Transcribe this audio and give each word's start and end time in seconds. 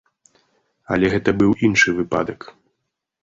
Але 0.95 1.11
гэта 1.15 1.29
быў 1.41 1.51
іншы 1.69 1.89
выпадак. 1.99 2.39